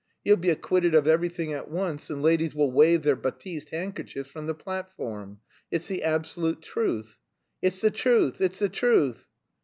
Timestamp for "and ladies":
2.09-2.55